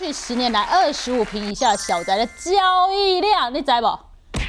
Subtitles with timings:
[0.00, 3.98] 去十年来二十五平以下小宅的交易量，你知不？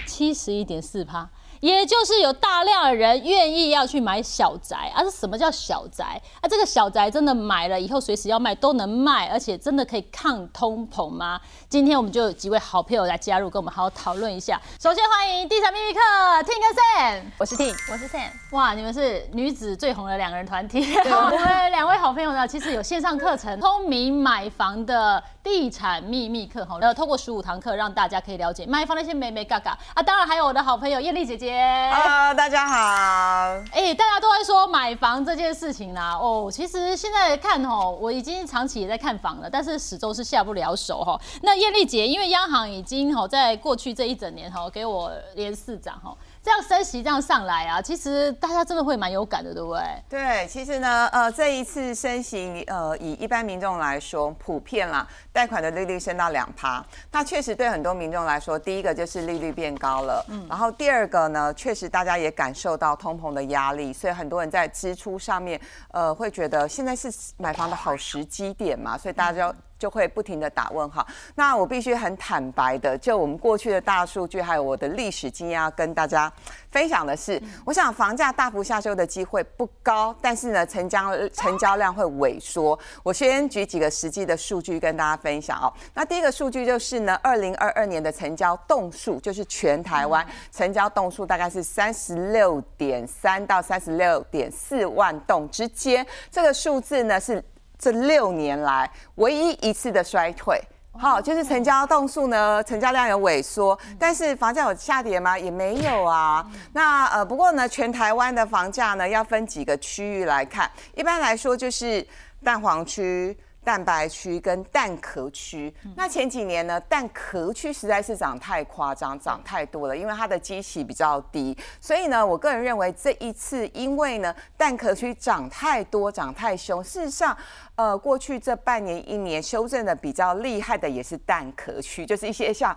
[0.08, 1.30] 七十一点四趴。
[1.62, 5.04] 也就是有大量的人愿意要去买小宅啊！
[5.04, 6.50] 是什么叫小宅啊？
[6.50, 11.40] 这个小宅真的买了以后随时要卖都能卖，而且真的可以抗通膨吗？
[11.70, 14.60] 今天我们就有几位好朋友来加入，跟我们好好讨论一下。
[14.82, 16.00] 首先欢迎地产秘密课
[16.42, 18.32] Ting 跟 Sam，我是 Ting，我是 Sam。
[18.54, 20.80] 哇，你们是女子最红的两个人团体。
[21.06, 30.02] 我们两位好朋友呢，其实有线上课程《聪明买房的地产秘密课》哈，后透过十五堂课让大家可以了解买房那些美美嘎嘎啊。
[30.02, 31.51] 当然还有我的好朋友艳丽姐姐。
[31.54, 33.62] Hello，大家好。
[33.74, 36.16] 哎，大家都在说买房这件事情啦。
[36.16, 41.20] 哦，其实现在看哦，我已经长期也在看房了，但是始终是下不了手哈。
[41.42, 46.16] 那艳丽姐，因为央行已经哈在过去这一整年哈给我连四涨哈。
[46.44, 49.84] 这样升息这样上来啊，其实大家真的会蛮有感的，对不对？
[50.10, 65.60] 对，其实呢，呃，这一次升息，呃，以一般民众来说，普遍啦，贷款的利率升到两趴，那确实对很多民众来说，第一个就是利率变高了，嗯，然后第二个呢，确实大家也感受到通膨的压力，所以很多人在支出上面，
[65.92, 69.56] 呃，会觉得现在是买房的好时机点嘛，所以大家就。
[69.82, 71.04] 就会不停的打问号。
[71.34, 76.32] 那我必须很坦白的，就我们过去的大数据，还有我的历史经验，要跟大家
[76.70, 82.78] 分享的是，我想房价大幅下修的机会不高，但是呢，成交成交量会萎缩。
[83.02, 85.72] 我先举几个实际的数据跟大家分享哦。
[85.94, 97.42] 那第一个数据就是呢，二零二二年的成交栋数，就是全台湾成交栋数大概是三十六点三到三十六点四万栋之间，这个数字呢是。
[97.84, 100.62] 这六年来唯一一次的衰退，
[100.92, 105.36] 好，就是成交栋数呢，成交量有萎缩，但是房价有下跌吗？
[105.36, 106.46] 也没有啊。
[106.74, 112.06] 那呃，不过呢，全台湾的房价呢，要分几个区域来看，一般来说就是
[112.44, 113.36] 蛋黄区。
[113.64, 127.38] 蛋白区跟蛋壳区，那前几年呢，蛋壳区实在是涨太夸张，涨太多了，因为它的基期比较低，所以呢，我个人认为这一次，因为呢，蛋壳区涨太多，涨太凶，事实上，
[127.76, 132.76] 呃，过去这半年一年修正的比较厉害的也是蛋壳区，就是一些像。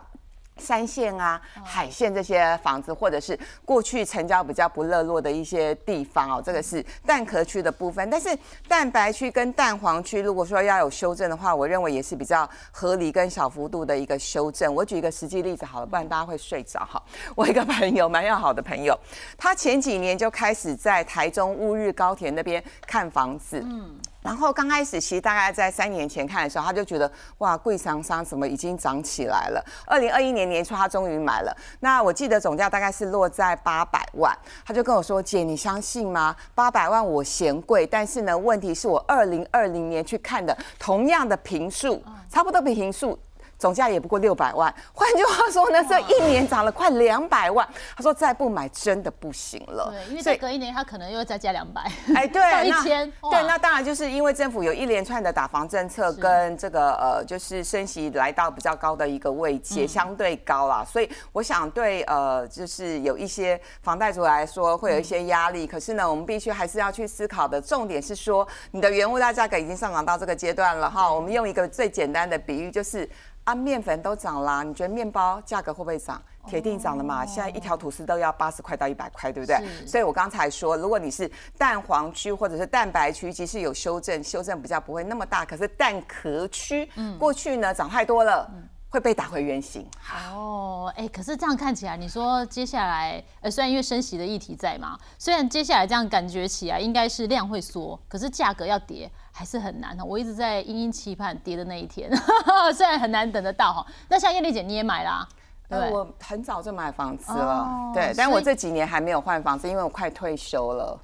[0.57, 8.09] 三线啊、海线这些房子，或者是过去成交比较不热络的一些地方哦，这个是蛋壳区的部分。
[8.09, 8.29] 但是
[8.69, 14.73] 蛋白区跟蛋黄区，如果说要有修正的话，我认为也是比较合理跟小幅度的一个修正。
[14.75, 17.03] 我举一个实际例子好了，不然大家会睡着哈。
[17.35, 18.99] 我一个朋友，蛮要好的朋友，
[19.37, 23.61] 他前几年就开始在台中乌日高铁那边看房子。
[23.65, 23.99] 嗯。
[24.25, 29.63] 然后刚开始，其实大概在三年前看的时候，他就觉得哇，贵商商怎么已经涨起来了？
[29.87, 31.55] 二零二一年年初，他终于买了。
[31.81, 36.35] 那我记得总价大概是落在八百万，他就跟我说：“姐，你相信吗？
[36.55, 43.19] 八百万我嫌贵，但是呢，问题是我二零二零年去看的同样的平数，差不多比平数。”
[43.65, 47.67] 总价也不过六百万， 换句话说呢，这一年涨了快两百万。
[47.97, 49.91] 他说再不买真的不行了。
[49.91, 51.81] 对，因为再隔一年他可能又再加两百。
[52.15, 53.11] 哎，对， 到一千。
[53.31, 60.85] 对，那当然就是因为政府有一连串的打房政策跟这个呃，就是升息来到比较高的一个位阶，相对高啦。
[60.85, 65.67] 所以我想对呃，就是有一些房贷族来说会有一些压力。
[65.67, 71.11] 可是呢，我们必须还是要去思考的重点是说，你的原物料价格已经上涨到这个阶段了哈。
[71.11, 73.09] 我们用一个最简单的比喻就是。
[73.45, 76.21] 啊，面粉都涨啦，你觉得面包价格会不会涨？
[76.47, 77.25] 铁定涨了嘛？
[77.25, 79.87] 现在一条吐司都要八十块到一百块，对不对？
[79.87, 85.45] 所以我刚才说，如果你是蛋黄区或者是蛋白区，其实有修正，修正比较不会那么大。
[85.45, 86.89] 可是蛋壳区，
[87.19, 88.51] 过去呢涨太多了。
[88.95, 89.85] 会被打回原形。
[90.33, 102.09] 哦，哎，可是这样看起来，你说接下来，呃，虽然因为升息的议题在嘛，虽然接下来这样感觉起来应该是量会缩，可是价格要跌还是很难的我一直在殷殷期盼跌的那一天，
[102.73, 103.85] 虽然很难等得到哈。
[104.09, 105.29] 那像叶丽姐你也买啦。
[105.71, 110.99] 我很早就买房子了，对，但我这几年还没有换房子，因为我快退休了。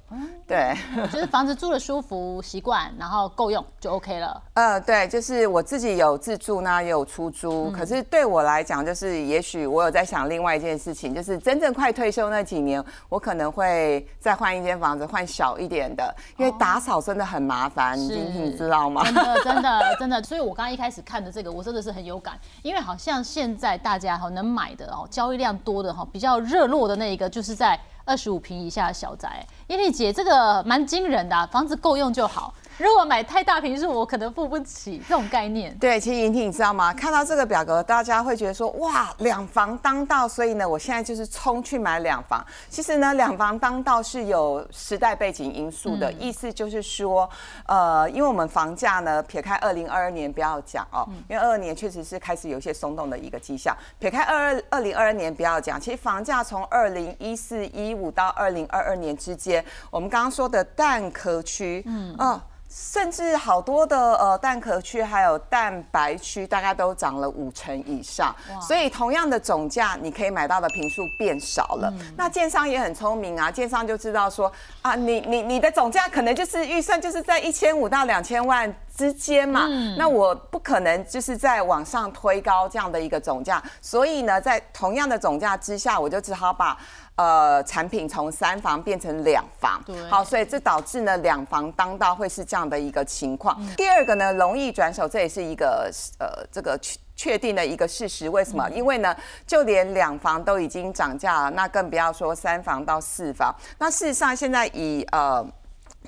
[0.47, 0.75] 对，
[1.11, 4.41] 就是房子住的舒服、习惯，然后够用就 OK 了。
[4.53, 7.71] 呃，对，就是我自己有自住呢，也有出租。
[7.71, 19.03] 可是对我来讲，就是也许我有在想另外一件事情，就是真正快退休那几年，我可能会再换一间房子，换小一点的，因为打扫真的很麻烦，你你知道吗？
[19.05, 20.23] 真的，真的，真的。
[20.23, 24.75] 所以我刚刚一开始看的这个，我真的是很有感，因为好像现在大家好能买。
[24.75, 29.45] 的哦，交易量多的哈，比较热络的那一个，就是在二十五平以下的小宅。
[29.67, 32.53] 艳丽姐，这个蛮惊人的，房子够用就好。
[32.77, 35.77] 如果买太大平数，我可能付不起这种概念。
[35.77, 36.93] 对，其实莹婷，你知道吗？
[36.93, 42.43] 看到这个表格，大家会觉得说，哇，两房当道，所以呢，我现在就是冲去买两房。
[42.69, 47.29] 其实呢，两房当道是有时代背景因素的，意思就是说，
[47.67, 53.75] 呃，因为我们房价呢，撇开二零二二年不要讲哦，因为二二年确实是开始有一些松动的一个迹象。
[53.99, 62.41] 撇开二二二零二二年不要讲，其实房价从二零一四一五到二零二二年之间，我们刚刚说的蛋壳区，嗯，哦。
[62.73, 68.33] 甚至好多的呃蛋壳区还有蛋白区，大概都涨了五成以上。
[68.65, 71.93] 所以同样的总价，你可以买到的平数变少了。
[72.15, 74.49] 那建商也很聪明啊，建商就知道说
[74.81, 79.67] 啊，你你你的总价可能就是预算就是在一千五到两千万之间嘛。
[79.97, 83.61] 那我不可能就是在往上推高这样的一个总价。
[83.81, 86.77] 所以呢，在同样的总价之下，我就只好把。
[87.15, 93.55] 呃，产品从三房变成两房，好，所以这导致呢两房当道会是这样的一个情况。
[93.75, 98.27] 第二个呢，容易转手，这也是一个呃这个确确定的一个事实。
[98.27, 98.67] 为什么？
[98.71, 99.15] 因为呢，
[99.45, 103.53] 就连两房都已经涨价了，那更不要说三房到四房。
[103.77, 105.45] 那事实上，现在以呃。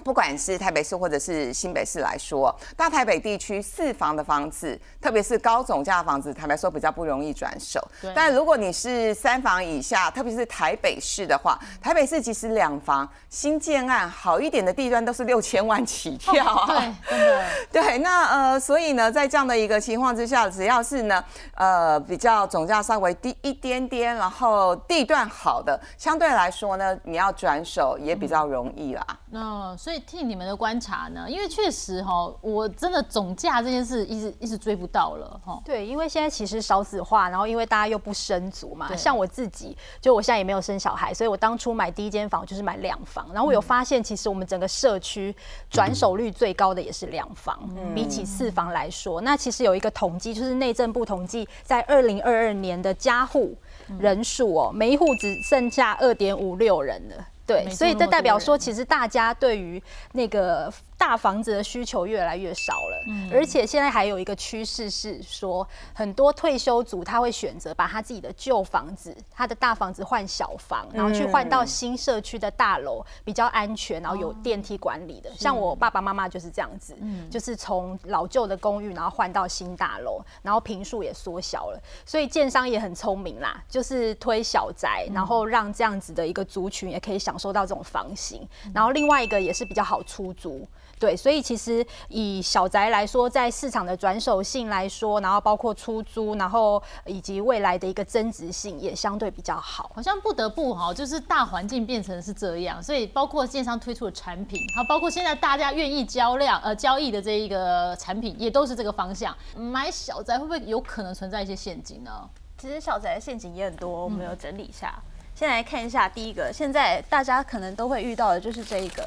[0.03, 7.79] 不管是台北市或者是新北市来说，大台北地区四房的房子，特别是高总价的房子，坦白说比较不容易转手。
[8.13, 16.67] 但如果你是三房以下，特别是台北市的话，台北市其实两房新建案好一点的地段都是六千万起跳啊。
[16.67, 17.45] 对，真的。
[17.71, 21.23] 对，那呃，所以呢，在这样的一个情况之下，只要是呢，
[21.55, 29.05] 呃，比较总价稍微低一点点，然后地段好的，相对来说呢，你要转手也比较容易啦。
[29.29, 35.61] 那所以替你们的观察呢，因为确实哈，我真的总价这件事一直一直追不到了哈。
[35.65, 45.35] 对，因为现在其实少子化，然后因为大家又不生足嘛，像我自己，就我现在也没有生小孩，所以我当初买第一间房就是买两房，然后我有发现，其实我们整个社区
[45.69, 53.53] 转手率最高的也是两房，比起四房来说，那其实有一个统计，就是内政部统计，在二零二二年的家户
[53.99, 57.27] 人数哦，每一户只剩下二点五六人了。
[57.45, 59.81] 对，所以这代表说，其实大家对于
[60.13, 60.71] 那个。
[61.05, 75.29] 大房子的需求越来越少了，而且现在还有一个趋势是说，很多退休族他会选择把他自己的旧房子、他的大房子换小房，然后去换到新社区的大楼，比较安全，然后有电梯管理的。
[75.35, 76.95] 像我爸爸妈妈就是这样子，
[77.29, 81.83] 就是从老旧的公寓，然后换到新大楼，然后平数也缩小了。
[82.05, 88.47] 所以建商也很聪明啦，就是推小宅，然后让这样子的一个族群也可以享受到这种房型。
[88.73, 90.65] 然后另外一个也是比较好出租。
[91.03, 99.91] 对，所以其实以小宅来说，在市场的转手性来说，然后包括出租，然后以及未来的一个增值性也相对比较好。
[99.93, 109.35] 好像不得不哈，就是大环境变成是这样，所以包括建商推出的产品，好，包括现在大家愿意交量呃交易的这一个产品，也都是这个方向。
[109.57, 112.29] 买小宅会不会有可能存在一些陷阱呢？
[112.57, 114.97] 其实小宅的陷阱也很多，我们有整理一下。
[115.35, 119.05] 先来看一下第一个，现在大家可能都会遇到的就是这一个。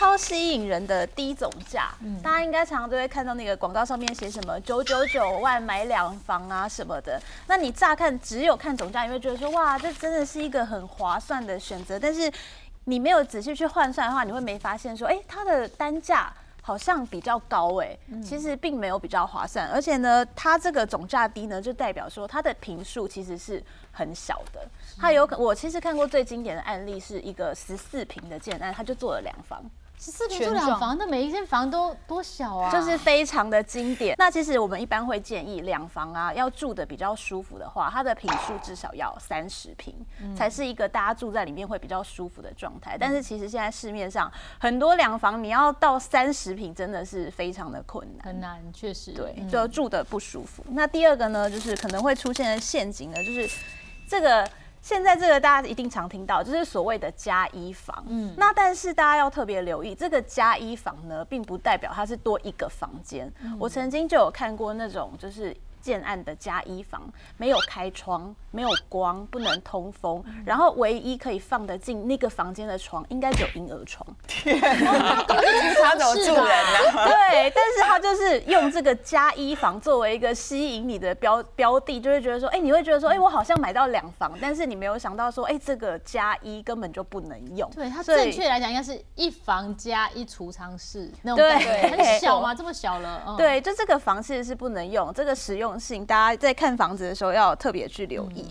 [0.00, 1.92] 超吸引人的低总价，
[2.22, 7.20] 大家应该常常都会看到那个广告上面写什么九九九万买两房啊什么的。
[7.48, 12.00] 那你乍看只有看总价，你会觉得说哇，这真的是一个很划算的选择。
[12.00, 12.32] 但是
[12.84, 16.32] 你没有仔细去换算的话，你会没发现说，哎，它的单价
[16.62, 17.94] 好像比较高哎，
[18.24, 19.68] 其实并没有比较划算。
[19.68, 23.62] 而且呢，它这个总价低呢，就代表说它的平数其实是
[23.92, 24.66] 很小的。
[24.98, 29.62] 它有可，我其实看过最经典的案例是一个十四平的建案，它就做了两房。
[30.02, 32.72] 十四平住两房，那每一间房都多小啊？
[32.72, 34.14] 就是非常的经典。
[34.16, 39.94] 那其实我们一般会建议两房啊，要住的比较舒服的话，它的平数至少要三十平，
[40.34, 42.96] 才是一个大家住在里面会比较舒服的状态。
[42.98, 49.12] 但是其实现在市面上很多两房，你要到三十平真的是非常的困难，很难，确实。
[49.12, 50.64] 对，就住的不舒服。
[50.70, 53.46] 那第二个呢，就是可能会出现的陷阱呢，就是
[54.08, 54.48] 这个。
[54.82, 58.04] 现在这个大家一定常听到，就是所谓的加一房。
[58.08, 63.30] 嗯，那但是大家要特别留意，这个加一房呢，并不代表它是多一个房间。
[63.58, 67.02] 我曾经就有看过那种，就是建案的加一房，
[67.36, 68.34] 没有开窗。
[68.52, 74.04] 没有光，不能通风，然后唯一可以放得进那个房间的床，应该只有婴儿床。
[74.26, 77.06] 天哪，他怎么住人呢？
[77.06, 87.70] 对，但是他就是用这个加一房作为一个吸引你的标标的，就会觉得说，哎，你会觉得说，哎，我好像买到两房，但是你没有想到说，哎，这个加一根本就不能用。
[87.70, 92.52] 对，它正确来讲应该是一房加一储藏室那种感觉，很小吗？
[92.52, 93.36] 这么小了？
[93.38, 98.46] 对，就这个房其实是不能用，这个使用性，大家在看房子的时候要特别去留意。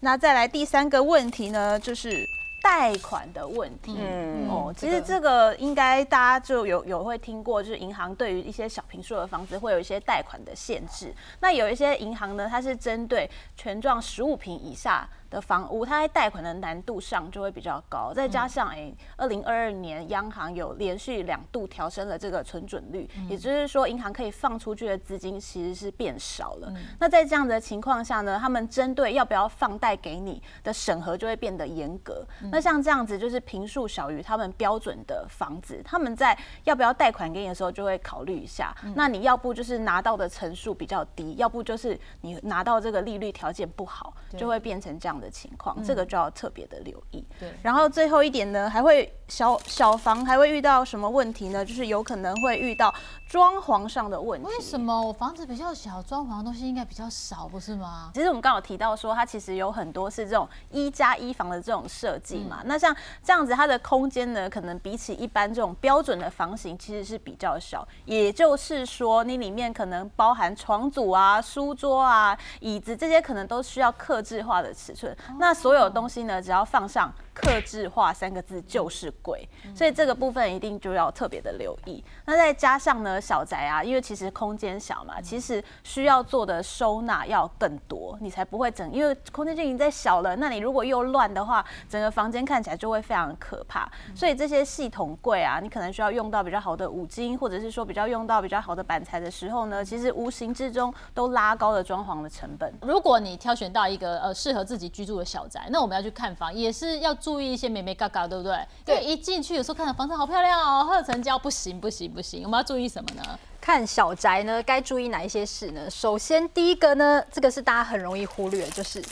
[0.00, 2.28] 那再来第三个问题呢，就是
[2.62, 3.96] 贷款的问题。
[3.98, 11.14] 嗯哦，其实这个应该大家就有有会听过，就是银行对于一些小平数的房子会有一些贷款的限制。
[11.40, 15.08] 那有一些银行呢，它是针对全幢十五平以下。
[15.34, 26.72] 的房屋，它在贷款的难度上就会比较高，再加上哎，二零二二年央行有连续两度调升了这个存准率，也就是说银行可以放出去的资金其实是变少了。
[27.00, 32.24] 那在这样的情况下呢，他们针对要不要放贷给你的审核就会变得严格。
[32.52, 38.72] 那像这样子就是平数小于他们标准的房子，他们在要不要贷款给你的时候就会考虑一下。
[38.94, 47.24] 那你要不就是拿到的层数比较低，要不就是你拿到这个利率条件不好，就会变成这样的情况，这个就要特别的留意。
[47.38, 51.64] 对，然后最后一点呢，还会小小房还会遇到什么问题呢？
[51.64, 52.94] 就是有可能会遇到
[53.28, 54.46] 装潢上的问题。
[54.46, 58.10] 为什么我房子比较小，装潢的东西应该比较少，不是吗？
[58.14, 62.62] 其实我们刚好提到说，它其实有很多是这种一加一房的这种设计嘛。
[62.64, 67.86] 那像这样子，它的空间呢，可能比起一般这种标准的房型，其实是比较小。
[68.04, 75.13] 也就是说，你里面可能包含床组啊、书桌啊、椅子这些，可能都需要克制化的尺寸。
[75.38, 77.12] 那所有东西呢，只要放上。
[77.34, 82.02] 克制化三个字就是贵，所以这个部分一定就要特别的留意。
[82.24, 88.88] 那再加上呢，小宅啊，因为其实空间小嘛，其实需要做的收纳要更多，你才不会整。
[88.92, 93.90] 因为空间就已经在小了，那你如果又乱的话，整个房间看起来就会非常可怕。
[94.14, 102.72] 所以这些系统柜啊，你可能需要用到比较好的五金，或者是说比较用到比较好的板材的时候呢，其实无形之中都拉高了装潢的成本。
[102.82, 107.12] 如果你挑选到一个呃适合自己居住的小宅，那我们要去看房也是要。
[107.24, 108.58] 注意一些美眉嘎嘎，对不对？
[108.84, 113.22] 对，一进去有时候看到房子好漂亮哦，鹤成交不行不行不行，我们要注意什么呢？
[113.62, 115.88] 看小宅呢，该注意哪一些事呢？
[115.88, 119.02] 首先第一个呢，这个是大家很容易忽略，就是。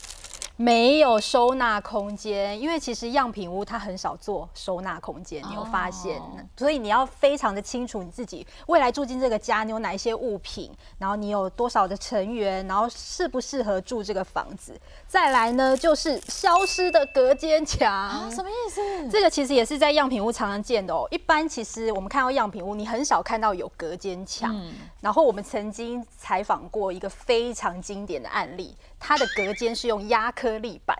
[0.54, 6.20] 没有收纳空间，因为其实样品屋它很少做收纳空间，你有发现？
[6.56, 14.78] 所以你要非常的清楚你自己未来住进这个家，你有哪一些物品，然后你有多少的成员，然后适不适合住这个房子。
[15.12, 18.80] 再来呢，就是消失的隔间墙啊，什么意思？
[19.10, 21.06] 这个其实也是在样品屋常常见的哦。
[21.10, 24.58] 一般其实我们看到样品屋，你很少看到有隔间墙。
[25.02, 28.74] 然后我们曾经采访过一个非常经典的案例。
[28.98, 30.96] 它的隔间是用压颗粒板，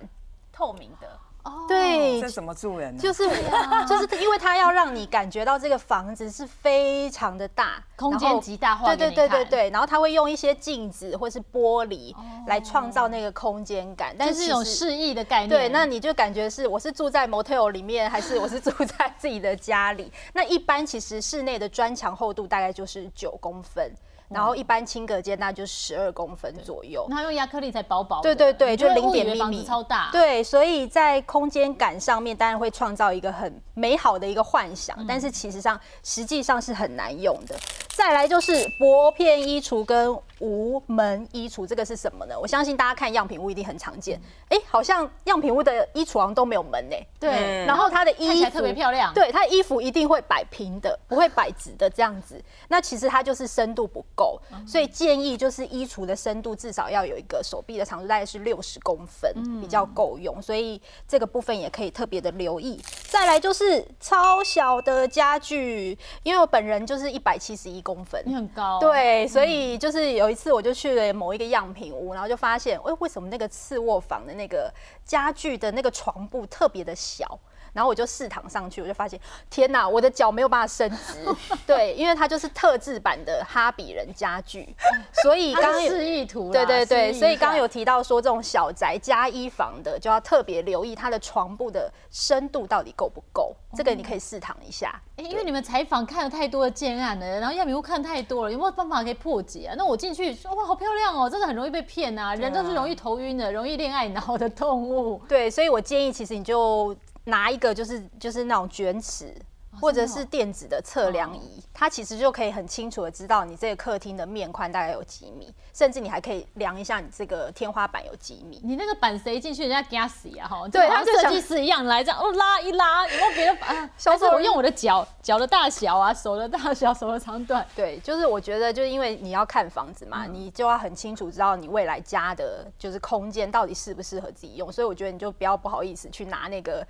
[0.53, 1.19] 透明的。
[1.45, 3.03] 哦，对，这怎么住人呢？
[3.03, 3.29] 就是
[3.89, 8.95] 就是因为它要让你感觉到这个房子是非常的大，空间极大化。
[8.95, 9.71] 对对对对对。
[9.71, 12.15] 然后它会用一些镜子或是玻璃
[12.47, 15.49] 来创造那个空间感，但是一种示意的概念。
[15.49, 20.13] 对，那你就感觉是我是住在 motel 里面，还是我是住在自己的家里？
[20.33, 23.93] 那一般其实室内的砖墙厚度大概就是九公分。
[24.33, 28.21] 然后一般轻隔间那就十二公分左右，那用亚克力才薄薄。
[28.23, 30.09] 对对对，就零点厘米，超大。
[30.13, 37.57] 对，所以在空间感上面，当然会创造一个很美好的一个幻想，但是其实上实际上是很难用的。
[37.91, 42.35] 再来就是薄片衣橱跟无门衣橱，这个是什么呢？
[42.39, 44.21] 我相信大家看样品屋一定很常见。
[44.49, 46.97] 哎，好像样品屋的衣橱好像都没有门呢。
[47.21, 49.15] 对，然后它的衣服特别漂亮。
[49.15, 52.43] 对，它衣服一定会摆平的，不会摆直的这样子。
[52.67, 60.43] 那其实它就是深度不够，所以建议就是衣橱的深度至少要有一个手臂的长度，大概是六十公分，比较够用。
[60.43, 62.83] 所以这个部分也可以特别的留意。
[63.05, 67.83] 再来就是超小的家具，因为我本人就是一百七十一。
[67.83, 74.73] 公分，你很高，对，所以就是有一次我就去了某一个样品屋，然后就发现，哎，为什么那个次卧房的那个
[75.05, 77.39] 家具的那个床布特别的小？
[77.73, 81.57] 然后我就试躺上去，我就发现，天哪，我的脚没有办法伸直。
[81.67, 84.75] 对，因为它就是特制版的哈比人家具，
[85.23, 86.53] 所以刚示意图。
[86.53, 93.55] 对对对，所以刚刚有提到说，这种小宅加一房的，就要特别留意它的床布的深度到底够不够。
[93.75, 95.01] 这个你可以试躺一下。
[95.17, 99.75] 哎，因为你们采访看了太多的建案了，然后亚米屋看太多了，有没有办法可以破解啊？
[99.79, 102.35] 那我进去说哇，好漂亮哦，真的很容易被骗啊！
[102.35, 105.23] 人都是容易头晕的，容易恋爱脑的动物。
[105.27, 106.95] 对，所以我建议其实你就。
[107.25, 109.35] 拿一个就是就是那种卷尺。
[109.81, 118.61] 或者是电子的测量仪，它其实就可以很清楚的知道你这个客厅的面宽大概有几米，甚至你还可以量一下你这个天花板有几米。
[118.63, 120.69] 你那个板谁进去，人家给他死呀哈！
[120.69, 123.91] 对，像设计师一样来这样哦拉一拉，有没有别的板？
[123.97, 127.67] 销售我用我的脚脚的大小啊，手的大小，手的长短。
[127.75, 136.87] 对，就是我觉得，就是因为你要看房子嘛，你就要很清楚知道你未来家的就是空间到底适不适合自己用，所以我觉得你就不要不好意思去拿那个。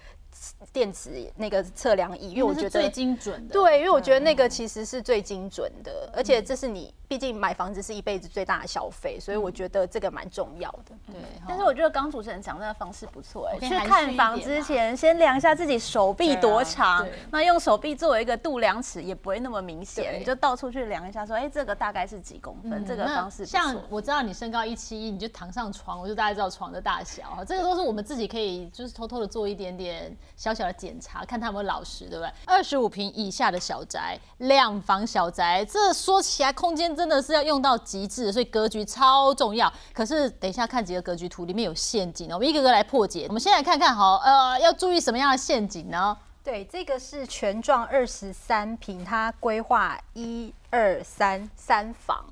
[0.72, 3.52] 电子那个测量仪，因为我觉得最精准的。
[3.52, 10.94] 对，因为我觉得那个其实是最精准的，而且这是你毕竟买房子是一辈子最大的消费，所以我觉得这个蛮重要的。
[11.06, 23.76] 对，但是我觉得刚主持人讲那个方式不错哎，去看房之前先量一下自己手臂多长啊，那用手臂作为一个度量尺也不会那么明显，你就到处去量一下，说哎这个大概是几公分，这个方式像。
[23.90, 27.44] 我知道你身高一七一，你就躺上床，我就大概知道床的大小。
[27.44, 32.32] 这个都是我们自己可以就是偷偷的做一点点小小的检查，看他有没有老实，对不对？
[32.46, 39.72] 二十五平以下的小宅，两房小宅，这说起来空间真的是要用到极致，所以格局超重要。
[39.92, 43.26] 可是等一下看几个格局图，里面有陷阱哦，我们一个个来破解。
[43.28, 46.16] 我们先来看看好，呃，要注意什么样的陷阱呢？
[46.44, 52.24] 对，这个是全幢二十三平，它规划一二三三房，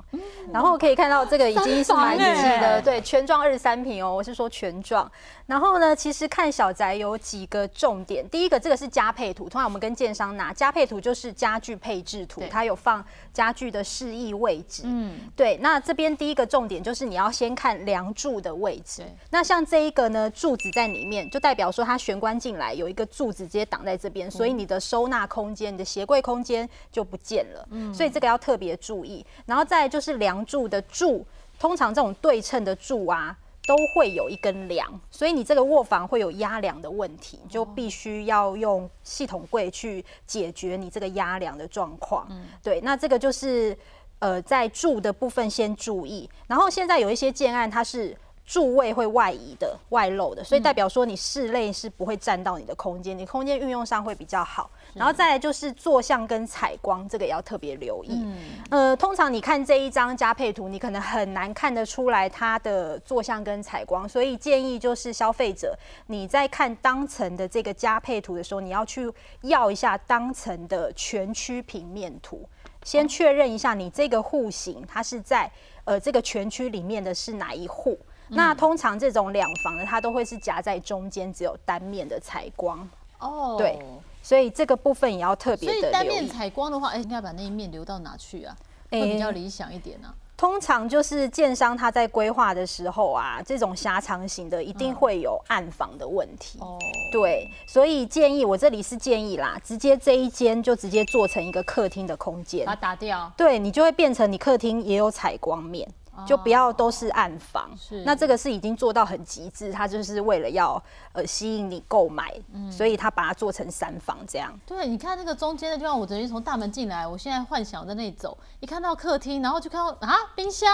[0.50, 5.08] 然后可以看到这个已经是蛮三房细的，欸对，全幢二十三平哦，我是说全幢。
[5.44, 19.02] 然后呢，其实看小宅有几个重点，第一个这个是加配图，通常我们跟建商拿加配图就是家具配置图，它有放家具的示意位置，嗯，对，那这边第一个重点就是你要先看梁柱的位置。
[19.28, 27.68] 那像这一个呢，柱子在里面，就代表说它玄关进来有一个柱子直接挡在这边，所以你的收纳空间、你的鞋柜空间就不见了。
[27.70, 27.92] 嗯。
[27.92, 29.26] 所以这个要特别注意。
[29.44, 31.26] 然后再就是梁柱的柱，
[31.58, 33.36] 通常这种对称的柱啊。
[33.66, 42.26] 都会有一根梁，所以你这个卧房会有压梁的问题，你就必须要用系统柜去解决你这个压梁的状况。
[42.64, 43.76] 对，那这个就是
[44.18, 48.16] 呃在柱的部分先注意，然后现在有一些建案它是。
[48.50, 54.68] 柱位会外移的、外露的，所以代表说你室内是不会占到你的空间，你空间运用上会比较好。
[54.92, 58.26] 然后再来就是坐向跟采光，这个也要特别留意。
[58.68, 65.78] 呃，通常你看这一张加配图，你可能很难看得出来它的坐向跟采光，所以建议就是消费者
[66.08, 69.08] 你在看当层的这个加配图的时候，你要去
[69.42, 72.44] 要一下当层的全区平面图，
[72.82, 75.48] 先确认一下你这个户型它是在
[75.84, 77.96] 呃这个全区里面的是哪一户。
[78.30, 83.78] 那通常这种两房的，它都会是夹在中间，只有单面的采光，哦，对
[84.22, 86.28] 所以这个部分也要特别所以单面的留意。
[86.28, 88.56] 采光的话，哎、应该把那一面留到哪去啊？
[88.90, 96.58] 哎会比较理想一点呢、通常就是建商他在规划的时候啊，这种狭长型的一定会有暗房的问题。
[96.60, 96.78] 哦，
[97.12, 103.32] 对，所以建议我这里是建议啦，直接这一间就直接做成一个客厅的空间把它，打掉。
[103.36, 105.88] 对你就会变成你客厅也有采光面。
[106.26, 108.02] 就不要都是暗房，是。
[108.04, 112.34] 那这个是已经做到很极致，它就是为了要呃吸引你购买，
[112.70, 114.52] 所以他把它做成三房这样。
[114.66, 120.68] 对，你看那个中间的地方，我直接从大门进来，我现在幻想在那里走，一看到客厅，然后就看到啊冰箱，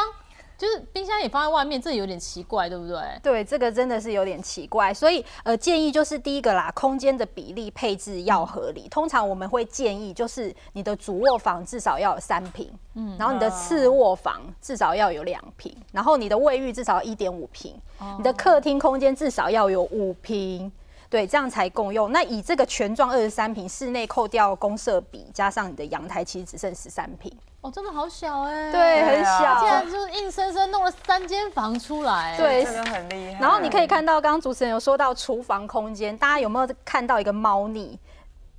[0.58, 2.98] 就是冰箱也放在外面，这有点奇怪，对不对？
[3.22, 8.88] 对，这个真的是有点奇怪，所以呃，建议就是第一个啦，空间的比例配置要合理。
[8.88, 17.74] 通常我们会建议，就是你的主卧房至少要有三平，嗯，然后你的次卧房至少要有两平，然后你的卫浴至少一点五平，
[18.16, 20.72] 你的客厅空间至少要有五平。
[21.08, 22.10] 对，这样才共用。
[22.12, 27.32] 那以这个全幢二十三平，室内扣掉公设比，加上你的阳台，其实只剩十三平。
[27.60, 29.60] 哦，真的好小哎、对，很小。
[29.60, 32.36] 竟然就是硬生生弄了三间房出来。
[32.36, 33.40] 对真的很厉害。
[33.40, 37.98] 然后你可以看到，刚刚主持人有说到厨房空间，大家有没有看到一个猫腻？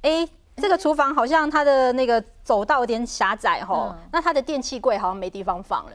[0.01, 5.91] 哎、这个厨房好像它的那个走道有点狭窄吼，嗯那它的电器柜好像没地方放了。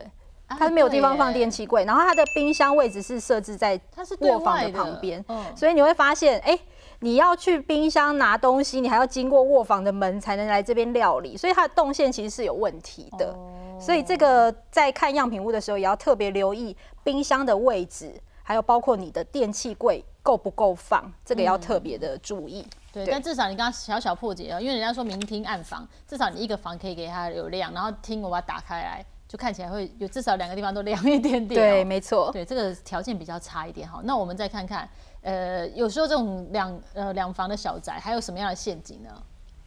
[0.52, 5.44] 啊它没有地方放电器柜，然后它的冰箱位置是设置在它是对卧房的旁边，嗯。
[5.56, 6.58] 所以你会发现，哎、
[7.00, 13.32] 你要去冰箱拿东西，你还要经过卧房的门才能来这边料理，所以它的动线其实是有问题的。
[13.32, 13.78] 哦。
[13.80, 18.12] 所以这个在看样品屋的时候，也要特别留意冰箱的位置，
[18.42, 22.64] 还有包括你的电器柜够不够放，这个要特别的注意。
[22.92, 23.10] 对，对。
[23.10, 31.84] 但至少你刚刚小小破解了，因为人家说明厅暗房，至少你一个房可以给它有量，然后厅我把它打开来，就看起来会有至少两个地方都凉一点点、对，哦。
[31.86, 32.30] 没错。
[32.32, 33.98] 对，这个条件比较差一点哈。
[34.04, 34.86] 那我们再看看，
[35.22, 39.08] 呃，有时候这种两呃两房的小宅，还有什么样的陷阱呢？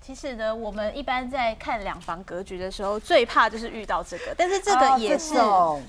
[0.05, 5.33] 其实呢，我们一般在看两房格局的时候，最怕就是遇到这个，但是这个也是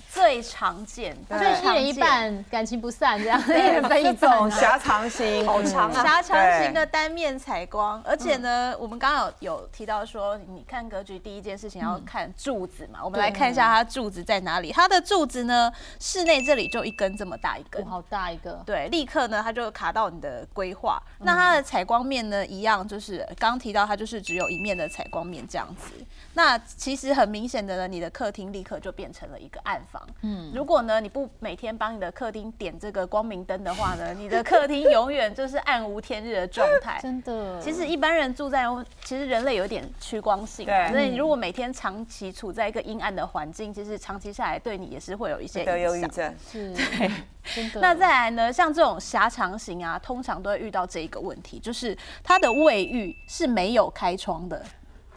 [0.09, 1.93] 最常见，对最常一人一。
[2.01, 4.51] 半，感情不散这样， 一人 分一种。
[4.57, 14.73] 狭长型，好长啊狭长型的单面采光，而且呢，我们刚刚有有提到说，你看格局第一件事情要看柱子嘛，我们来看一下它柱子在哪里。
[14.73, 18.63] 它的柱子呢，室内这里就一根这么大一根哇，，好大一个。
[18.65, 20.99] 对，立刻呢它就卡到你的规划。
[21.19, 25.93] 那它的采光面呢，一样就是刚刚提到它就是就是只有一面的采光面这样子。
[26.35, 30.01] 那其实很明显的呢，你的客厅立刻就变成了一个暗房。
[30.23, 37.01] 嗯，如果呢你不每天帮你的客厅点这个光明灯的话呢，你的客厅永远就是暗无天日的状态。
[37.03, 38.65] 真的，其实一般人住在，
[39.03, 46.33] 其实人类有点趋光性，所以如果每天长期处在一个阴暗的环境，其实长期下来对你也是会有一些得忧郁症。
[46.49, 46.73] 是。
[47.81, 54.65] 那再来呢，像这种狭长型啊，通常都会遇到这一个问题，就是它的卫浴是没有开窗的。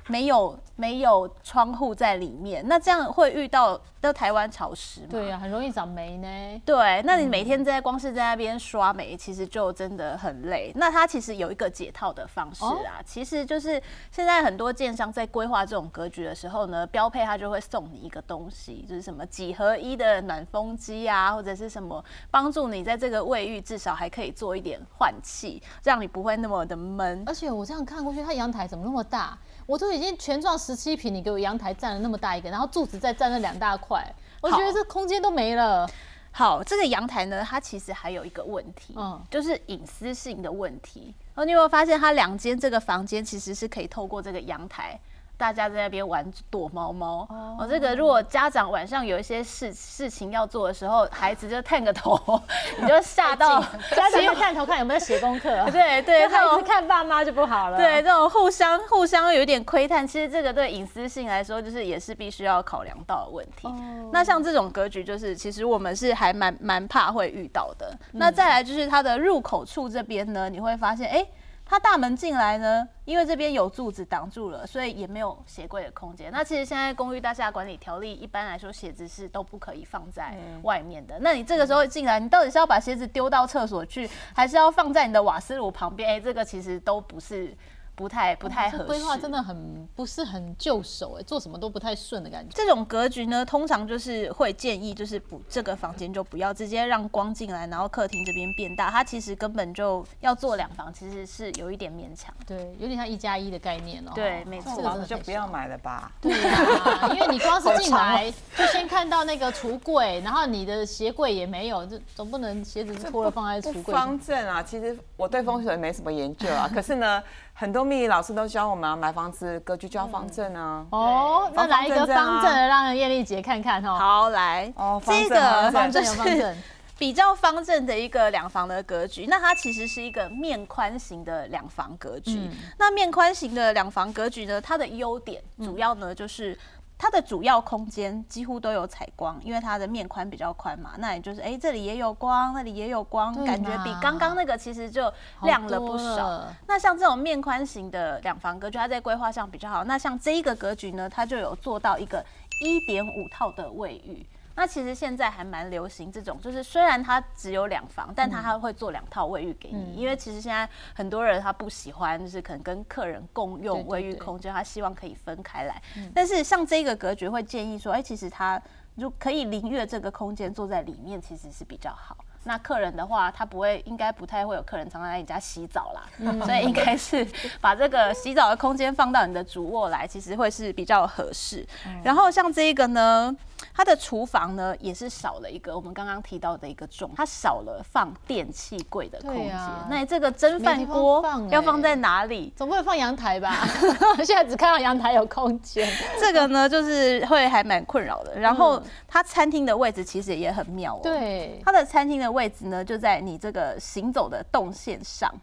[0.10, 5.08] 没有没有窗户在里面，那这样会遇到的台湾潮湿吗？
[5.12, 6.62] 对呀，很容易长霉呢。
[6.65, 10.72] 对，那你每天在光是在那边刷霉，其实就真的很累。
[10.76, 27.24] 那它其实有一个解套的方式啊，其实就是现在很多建商在规划这种格局的时候呢，标配它就会送你一个东西，就是什么几合一的暖风机啊，或者是什么帮助你在这个卫浴至少还可以做一点换气，让你不会那么的闷。
[27.28, 29.38] 而且我这样看过去，它阳台怎么那么大？
[29.69, 34.03] 我都已经全幢十七平，你给我阳台占了那么大一个，然后柱子再占了两大块，
[34.41, 35.88] 我觉得这空间都没了。
[36.32, 41.13] 好，这个阳台呢，它其实还有一个问题，嗯，就是隐私性的问题。
[41.36, 44.99] 然后你有没有发现，它两间这个房间其实是可以透过这个阳台。
[45.39, 47.25] 大家在那边玩躲猫猫
[47.58, 52.19] 哦，这个如果家长晚上有一些事事情要做的时候，孩子就探个头，
[52.78, 53.62] 你就吓到
[53.95, 55.49] 家长 探头看有没有写功课。
[55.71, 57.78] 对 对，孩子看爸妈就不好了。
[57.78, 63.73] 对，这种互相互相有点窥探，其实这个对隐私性来说，就是也是必须要考量到的问题。
[64.12, 67.97] 那像这种格局，就是其实我们是还蛮蛮怕会遇到的。
[68.12, 71.25] 那再来就是它的入口处这边呢，你会发现，哎。
[71.69, 76.32] 它大门进来呢，因为这边有柱子挡住了，所以也没有鞋柜的空间。
[76.32, 81.19] 那其实现在公寓大厦管理条例一般来说，鞋子是都不可以放在外面的。
[81.19, 86.10] 那你这个时候进来，你到底是要把鞋子丢到厕所去，还是要放在你的瓦斯炉旁边？
[86.10, 87.55] 哎，这个其实都不是。
[87.99, 92.55] 不太不太合适，规划真的很不是很就手哎，做什么都不太顺的感觉。
[92.55, 98.89] 这种格局呢，通常就是会建议，就是不这个房间就不要直接让光进来，然后客厅这边变大。
[98.89, 102.33] 它其实根本就要做两房，其实是有一点勉强。
[102.47, 104.12] 对，有点像一加一的概念哦。
[104.15, 104.81] 对，没错。
[104.81, 106.09] 房子就不要买了吧？
[106.21, 113.93] 对啊，因为你光是进来就先看到那个橱柜，然后你的鞋柜也没有，就总不能鞋子脱了放在橱柜。
[113.93, 117.21] 方正啊，其实我对风水没什么研究啊， 可是呢。
[117.59, 120.86] 很多老师都教我们啊，买房子格局就要方正啊。
[120.91, 123.97] 哦，那来一个方正的，让艳丽姐看看哦。
[123.97, 126.58] 好，来，哦，这个方正方正，
[126.97, 129.25] 比较方正的一个两房的格局。
[129.28, 132.49] 那它其实是一个面宽型的两房格局。
[132.78, 136.58] 那面宽型的两房格局呢，它的优点主要呢就是。
[137.01, 145.12] 它的主要空间几乎都有采光，因为它的面宽比较宽嘛，那也就是哎这里也有光，那里也有光，感觉比刚刚那个其实就
[145.43, 146.43] 亮了不少。
[146.67, 149.85] 那像这种面宽型的两房格局，它在规划上比较好。
[149.85, 152.21] 那像这一个格局呢，它就有做到一个
[152.62, 154.25] 一点五套的卫浴。
[154.60, 165.82] 那其实现在还蛮流行这种，就是虽然它只有两房，但它还会做两套卫浴给你，因为其实现在很多人他不喜欢，就是可能跟客人共用卫浴空间，他希望可以分开来。
[166.13, 168.62] 但是像这个格局会建议说，哎，其实他
[168.98, 172.17] 就可以凌越这个空间坐在里面，其实是比较好。
[172.43, 176.04] 那客人的话，他不会，应该不太会有客人常常来你家洗澡啦，
[176.45, 177.25] 所以应该是
[177.62, 181.65] 把这个洗澡的空间放到你的主卧来，其实会是比较合适。
[182.04, 183.36] 然后像这个呢。
[183.73, 189.54] 它的厨房呢，也是少了一个我们刚刚提到的一个重，它少了放电器柜的空间。
[189.89, 192.54] 那这个蒸饭锅要放在哪里？
[192.56, 193.67] 总不会放阳台吧？
[194.23, 195.89] 现在只看到阳台有空间。
[196.19, 198.39] 这个呢，就是会还蛮困扰的。
[198.39, 201.02] 然后它餐厅的位置其实也很妙哦。
[201.04, 205.33] 对，它的餐厅的位置呢，就在你这个行走的动线上。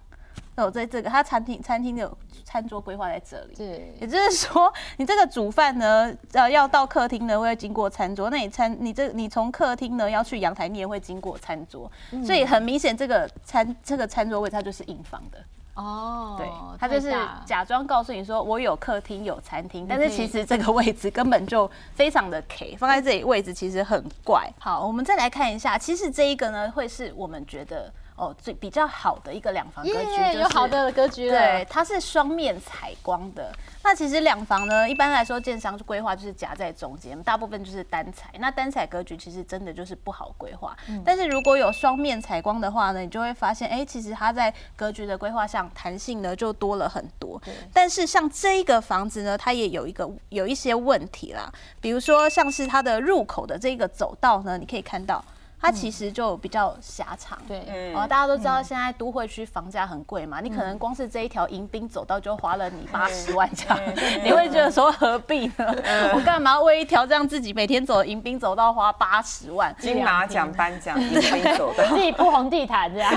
[0.59, 2.11] 那我，在这个，它餐厅餐厅的
[2.43, 11.91] 餐桌规划在这里，对，也就是说，你这个煮饭呢，呃，要到客厅呢，会经过餐桌，那你餐，你这你从客厅呢要去阳台，你也会经过餐桌，
[12.25, 15.39] 所以很明显，这个餐这个餐桌位它就是硬房的
[15.77, 24.51] 哦，对，他就是假装告诉你说我有客厅有餐厅，但是其实这个位置根本就非常的 K，放在这里位置其实很怪。
[24.59, 27.93] 好，我们再来看一下，其实这一个呢，会是我们觉得。
[28.17, 33.53] 哦，最比较好的一个两房格局，有好的格局对，它是双面采光的。
[33.85, 38.31] 那其实两房呢，一般来说建商规划就是夹在中间，大部分就是单采。
[38.39, 40.75] 那单采格局其实真的就是不好规划。
[41.05, 47.41] 但是如果有双面采光的话呢，你就会发现，哎，其实它在格局的规划上弹性呢就多了很多。
[47.73, 55.23] 但是像这一个房子呢，它也有一个有一些问题啦，比如说像是它的入口的这个走道呢，你可以看到。
[55.61, 57.39] 它其实就比较狭长。
[57.49, 63.79] 对，哦，大家都知道现在都会区房价很贵嘛，你可能光是这一条迎宾走道就花了你八十万这样，
[64.23, 65.75] 你会觉得说何必呢？
[66.15, 69.75] 我干嘛为一条这样自己每天走的迎宾走道花八十万？
[69.79, 71.85] 金马奖颁奖迎宾走道。
[71.89, 73.13] 自己铺红地毯这样。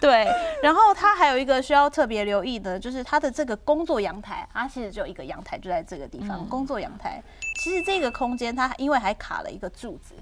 [0.00, 0.26] 对，
[0.62, 7.20] 然后它还有一个需要特别留意的，就是它的这个工作阳台，它其实就一个阳台就在这个地方，工作阳台。
[7.62, 10.14] 其实这个空间它因为还卡了一个柱子。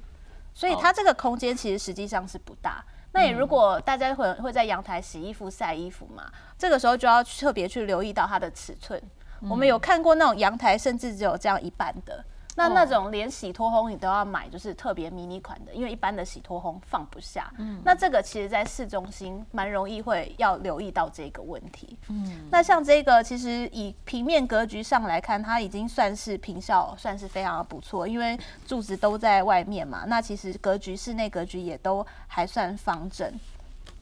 [0.54, 2.82] 所以它这个空间其实实际上是不大。
[3.12, 6.24] 那你如果大家会会在阳台洗衣服、晒衣服嘛，
[6.56, 9.00] 这个时候就要特别去留意到它的尺寸。
[9.48, 12.24] 我们有看过那种阳台，甚至只有这样一半的。
[12.56, 17.52] 那那种连洗脱烘你都要买，就是特别迷你款的，因为一般的洗脱烘放不下。
[17.58, 21.98] 嗯，那这个其实在市中心蛮容易会要留意到这个问题。
[22.08, 30.04] 嗯，那像这个其实以平面格局上来看，它已经算是平效算是非常的不错，因为柱子都在外面嘛。
[30.06, 33.32] 那其实格局室内格局也都还算方正。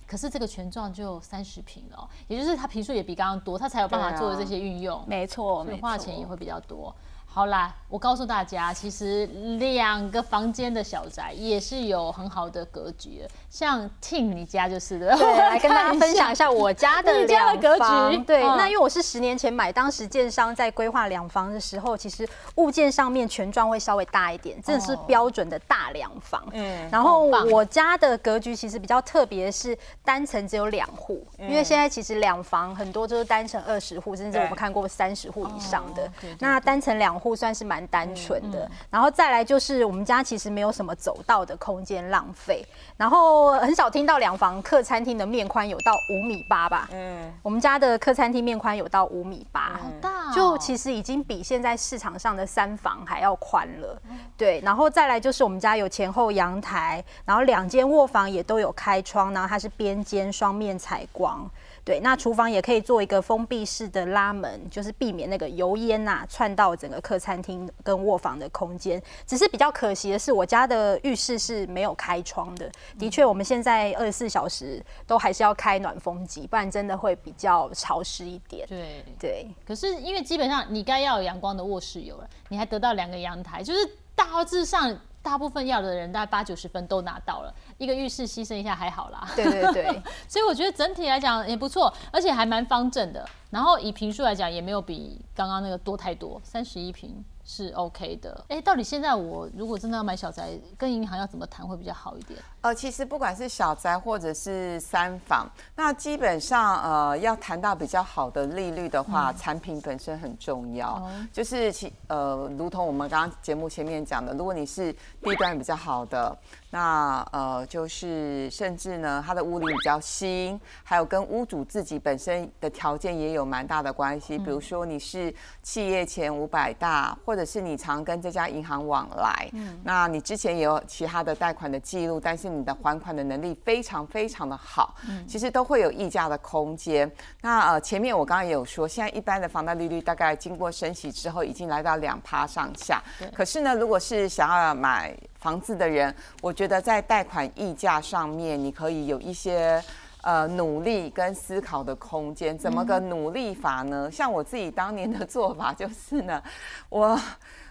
[0.06, 5.02] 可是这个全幢就三十平了，也就是它平数也比刚刚多，它才有办法做的这些运用。
[5.06, 6.94] 没错，所以花钱也会比较多。
[7.34, 9.24] 好啦，我告诉大家，其实
[9.58, 13.26] 两个房间的小宅也是有很好的格局。
[13.48, 18.22] 像 Ting 你家就是的，对， 来跟大家分享一下我家的 两房。
[18.24, 26.46] 对，那因为我是十年前买，当时建商在规划两房的时候，其实物件上面全幢会稍微大一点，这是标准的大两房。
[26.52, 36.06] 嗯，然后我家的格局其实比较特别，是单层只有两户，因为现在其实两房很多都是单层二十户，甚至我们看过三十户以上的。
[36.38, 37.21] 那单层两。
[37.22, 46.88] 户算是蛮单纯的，然后再来就是我们家其实没有什么走道的空间浪费，然后很少听到两房客餐厅的面宽有到五米八吧？
[46.92, 54.02] 嗯，我们家的客餐厅面宽有到五米八，好大，就其实已经比现在市场上的三房还要宽了。
[54.36, 61.48] 对，然后再来就是我们家有前后阳台，然后两间卧房也都有开窗，然后它是边间双面采光。
[61.84, 69.02] 对，那厨房也可以做一个封闭式的拉门，就是避免那个油烟呐窜到整个客餐厅跟卧房的空间。
[69.26, 72.70] 只是比较可惜的是，我家的浴室是没有开窗的。
[72.98, 78.66] 的确，我们现在二十四小时都还是要开暖风机，不然真的会比较潮湿一点。
[78.68, 79.46] 对对。
[79.66, 83.80] 可是因为基本上你该要有阳光的卧室有了，你还得到两个阳台，就是
[84.14, 84.96] 大致上。
[85.22, 89.26] 大部分要的人大概八九十分都拿到了，一个浴室牺牲一下还好啦。
[89.36, 93.24] 对对对， 所以我觉得整体来讲也不错，而且还蛮方正的。
[93.50, 97.24] 然后以平数来讲也没有比刚刚那个多太多，三十一平。
[97.44, 102.38] 是 OK 的，哎，到底现在我如果真的要买小宅，跟银行要怎么谈会比较好一点？
[102.60, 111.10] 呃，其实不管是小宅或者是三房，那基本上呃要谈到比较好的利率的话，产品本身很重要。
[111.32, 116.36] 就是其呃，如同我们刚刚节目前面讲的，如果你是地段比较好的。
[116.74, 124.38] 那呃，就是甚至呢，它的屋里比较新，还有跟屋主自己本身的条件也有蛮大的关系。
[124.38, 125.32] 比如说你是
[125.62, 137.10] 企业前五百大，或者是你常跟这家银行往来，嗯那你之前也有其他的贷款的记录，但是你的还款的能力非常非常的好，嗯其实都会有溢价的空间。
[137.42, 143.02] 那呃，前面我刚刚也有说，现在一般的房贷利率大概经过升息之后，已经来到两趴上下。
[143.34, 149.82] 可是呢，如果是想要买房子的人，我觉得在贷款溢价上面，你可以有一些
[150.22, 152.56] 呃努力跟思考的空间。
[152.56, 154.10] 怎么个努力法呢？
[154.10, 156.42] 像我自己当年的做法就是呢，
[156.88, 157.18] 我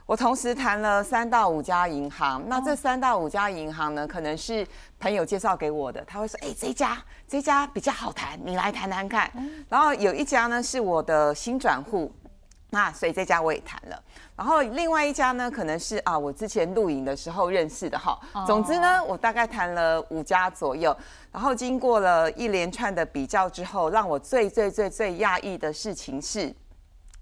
[0.05, 2.43] 我同时谈了三到五家银行。
[2.47, 4.67] 那这三到五家银行呢，可能是
[4.99, 9.31] 朋友介绍给我的，他会说：“哎，这家这家比较好谈，你来谈谈看。”
[9.69, 12.11] 然后有一家呢是我的新转户，
[12.73, 14.03] 那所以这家我也谈了。
[14.35, 18.17] 然后另外一家呢，可能是啊，我之前录影的时候认识的哈。
[18.47, 20.95] 总之呢，我大概谈了五家左右。
[21.33, 26.53] 然后经过了一连串的比较之后，让我最最最最讶异的事情是，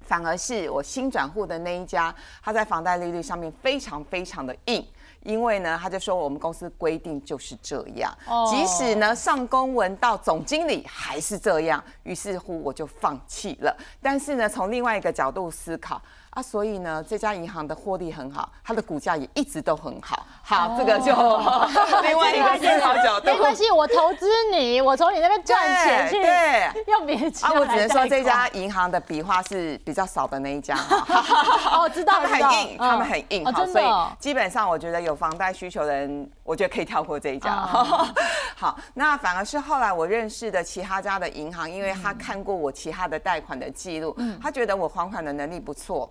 [0.01, 4.87] 反而是我新转户的那一家，他在房贷利率上面非常非常的硬。
[5.23, 8.11] 因为呢，他就说我们公司规定就是这样，
[8.49, 11.83] 即使呢上公文到总经理还是这样。
[12.03, 13.75] 于是乎我就放弃了。
[14.01, 16.01] 但是呢，从另外一个角度思考。
[16.39, 20.25] 啊，所以呢，这家银行的获利很好，它的股价也一直都很好。
[20.41, 21.11] 好，这个就
[22.01, 23.25] 另外一个思考角度。
[23.25, 27.49] 没关系，我投资你，我从你那边赚钱去，对，用别人钱。
[27.49, 30.77] 啊，我只能说这家银行的笔画是比较少的那一家。
[31.71, 33.45] 哦，知道，他们很硬，他们很硬。
[33.45, 33.85] 好，所以
[34.19, 37.51] 基本上我觉得有房贷需求的人，我觉得可以跳过这一家。
[38.55, 46.09] 好，那反而是后来我认识的其他家的银行，因为他看过我其他的贷款的记录，他觉得我还款的能力不错。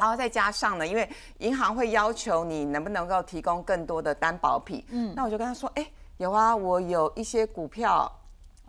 [0.00, 1.08] 然后再加上呢，因为
[1.38, 5.86] 银行会要求你能不能够提供更多的担保品，嗯，那我就跟他说，哎，
[6.16, 8.10] 有啊，我有一些股票。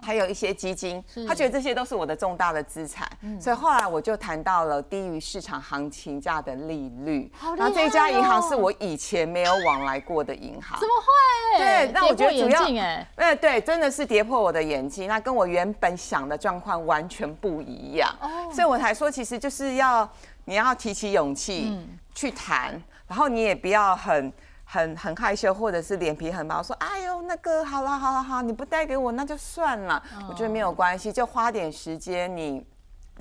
[0.04, 3.08] 还有一些基金，他觉得这些都是我的重大的资产，
[3.39, 7.32] 所以后来我就谈到了低于市场行情价的利率。
[7.56, 10.80] 然后这家银行是我以前没有往来过的银行。
[10.80, 11.63] 怎么会？
[11.63, 12.63] 对，那我觉得主要，
[13.17, 15.08] 哎，对，真的是跌破我的眼镜。
[15.08, 18.12] 那跟我原本想的状况完全不一样，
[18.52, 20.12] 所以我才说，其实就是要
[20.45, 21.77] 你要提起勇气
[22.13, 24.32] 去谈，然后你也不要很。
[24.73, 32.65] 很很害羞，或者是脸皮很薄，说哎呦那个好了好了好，你不带给我那就算了，我觉得没有关系，就花点时间你。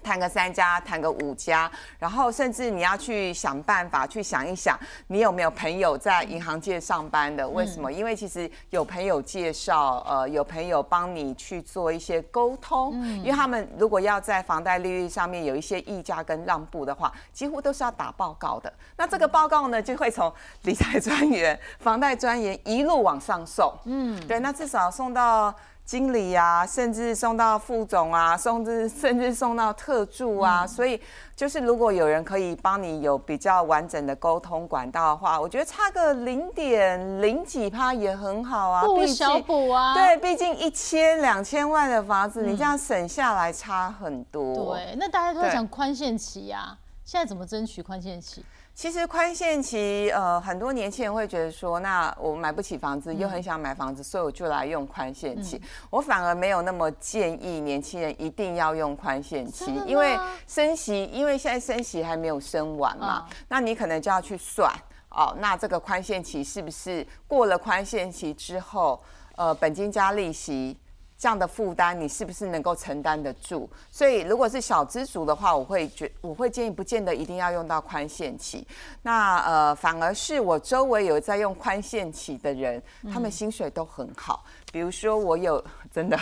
[0.00, 7.48] 谈个三家，谈个五家，然后甚至你要去想办法，去想一想，你有没有朋友在银行界上班的？
[7.48, 7.92] 为什么？
[7.92, 12.92] 因为其实有朋友介绍，呃，有朋友帮你去做一些沟通。
[12.94, 13.18] 嗯。
[13.18, 18.72] 因为他们如果要在房贷利率上面有一些溢价跟让步的话，几乎都是要打报告的。
[18.96, 20.32] 那这个报告呢，就会从
[20.62, 23.72] 理财专员、房贷专员一路往上送。
[23.84, 24.26] 嗯。
[24.26, 25.54] 对，那至少送到。
[25.90, 31.00] 经理啊，甚至送到副总啊，甚至甚至送到特助啊，所以
[31.34, 39.92] 就是如果有人可以帮你有比较完整的沟通管道的话，我觉得差个零点零几趴也很好啊，不小补啊。
[39.92, 44.76] 对，毕竟一千两千万的房子，你这样省下来差很多。
[44.76, 48.44] 对，那大家都讲宽限期呀，现在怎么争取宽限期？
[48.80, 55.60] 其实宽限期，呃，很多年轻人会觉得说，那我买不起房子，又很想买房子，所以我就来用宽限期。
[55.90, 64.72] 我反而没有那么建议年轻人一定要用宽限期，因为升息，因为现在升息还没有升完嘛，那你可能就要去算，
[65.10, 68.98] 哦，那这个宽限期是不是过了宽限期之后，
[69.36, 70.74] 呃，本金加利息？
[71.20, 73.68] 这样的负担你是不是能够承担得住？
[73.90, 78.66] 所以如果是小资族的话，我会觉我会建议不见得一定要用到宽限期。
[79.02, 84.42] 那呃，反而是我周围有在用宽限期的人，他们薪水都很好。
[84.72, 86.18] 比如说我有真的，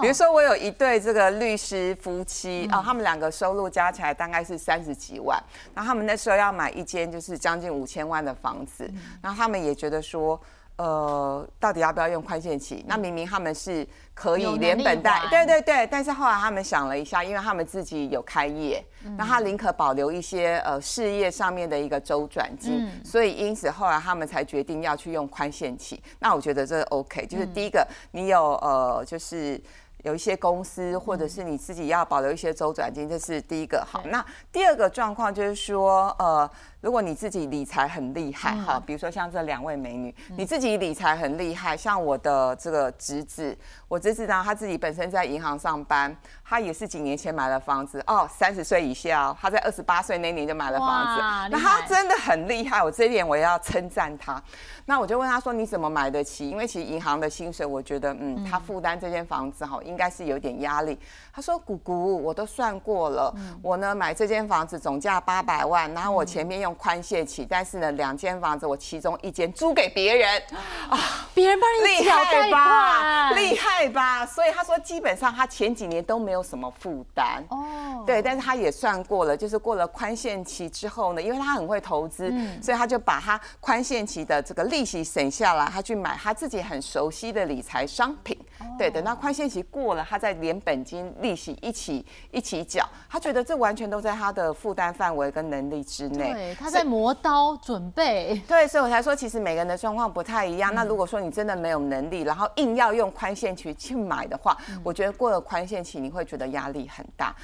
[0.00, 5.38] 比如说我有一对这个律师夫妻啊，他们两个收入加起来大概是三十几万，
[5.74, 10.40] 然后他们那时候要买一间就是将近五千万的房子，然后他们也觉得说。
[10.80, 12.82] 呃，到底要不要用宽限期？
[12.88, 15.86] 那明明他们是可以连本带，对对对。
[15.88, 18.82] 但是后来他们想了一下，因为他们自己有开业，
[19.18, 26.02] 那他宁可保留一些呃事业上面的一个周转金，所以因此后来他们才决定要去用宽限期。
[26.18, 29.60] 那我觉得这 OK，就是第一个，你有呃，就是
[30.02, 34.02] 有一些公司或者是你自己要保留一些周转金，这是第一个好。
[34.06, 36.50] 那第二个状况就是说，呃。
[36.80, 54.42] 如果你自己理财很厉害，哈，比如说像这两位美女，你自己理财很厉害，像我的这个侄子，我侄子呢，他自己本身在银行上班，他也是几年前买了房子，哦，三十岁以下哦，他在二十八岁那年就买了房子，那他真的很厉害，我这一点我也要称赞他。
[54.86, 56.48] 那我就问他说，你怎么买得起？
[56.48, 60.98] 因为其实银行的薪水，我觉得，嗯，他负担这间房子哈，应该是有点压力。
[61.30, 66.69] 他说，姑姑，我都算过了，我呢买这间房子总价八百万，然后我前面用。
[66.74, 70.42] 宽限期，但是呢，两间房子我其中一间租给别人。
[70.88, 88.36] 啊，别人帮你厉害吧，厉害吧，所以他说基本上他前几年都没有什么负担哦，对，但是他也算过了，就是过了宽限期之后呢，因为他很会投资，所以他就把他宽限期的这个利息省下来，他去买他自己很熟悉的理财商品，
[88.78, 96.56] 对，等到宽限期过了，他再连本金利息一起一起缴，他觉得这完全都在他的负担范围跟能力之内。
[96.60, 100.74] 他在磨刀准备，对，所以我才说，其实每个人的状况不太一样。
[100.74, 107.34] 那如果说你真的没有能力，然后硬要用宽限期去买的话，我觉得过了宽限期，你会觉得压力很大。